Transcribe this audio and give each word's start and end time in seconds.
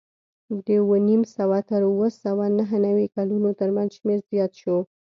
د 0.65 0.67
اوه 0.81 0.97
نیم 1.07 1.21
سوه 1.37 1.59
تر 1.69 1.81
اوه 1.91 2.07
سوه 2.23 2.45
نهه 2.57 2.77
نوې 2.87 3.05
کلونو 3.15 3.49
ترمنځ 3.59 3.89
شمېر 3.97 4.19
زیات 4.31 4.51
شو 4.61 4.77